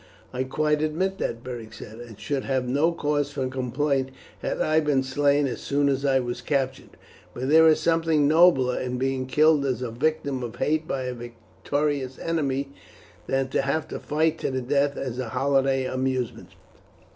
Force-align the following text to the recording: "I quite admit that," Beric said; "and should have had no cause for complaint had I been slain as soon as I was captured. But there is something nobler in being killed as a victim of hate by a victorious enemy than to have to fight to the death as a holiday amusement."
"I 0.33 0.45
quite 0.45 0.81
admit 0.81 1.19
that," 1.19 1.43
Beric 1.43 1.73
said; 1.73 1.99
"and 1.99 2.19
should 2.19 2.43
have 2.43 2.63
had 2.63 2.67
no 2.69 2.91
cause 2.91 3.29
for 3.29 3.47
complaint 3.49 4.09
had 4.39 4.59
I 4.59 4.79
been 4.79 5.03
slain 5.03 5.45
as 5.45 5.61
soon 5.61 5.87
as 5.89 6.03
I 6.03 6.19
was 6.19 6.41
captured. 6.41 6.97
But 7.35 7.49
there 7.49 7.67
is 7.67 7.79
something 7.79 8.27
nobler 8.27 8.79
in 8.79 8.97
being 8.97 9.27
killed 9.27 9.63
as 9.63 9.83
a 9.83 9.91
victim 9.91 10.41
of 10.41 10.55
hate 10.55 10.87
by 10.87 11.03
a 11.03 11.13
victorious 11.13 12.17
enemy 12.17 12.69
than 13.27 13.49
to 13.49 13.61
have 13.61 13.87
to 13.89 13.99
fight 13.99 14.39
to 14.39 14.49
the 14.49 14.59
death 14.61 14.97
as 14.97 15.19
a 15.19 15.29
holiday 15.29 15.85
amusement." 15.85 16.49